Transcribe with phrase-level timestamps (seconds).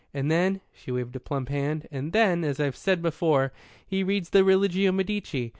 [0.15, 3.53] And then" she waved a plump hand "and then, as I've mentioned before,
[3.85, 5.49] he reads the Religio Medici.